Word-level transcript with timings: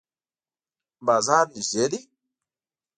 بازار 1.05 1.45
نږدې 1.55 1.85
دی؟ 1.91 1.99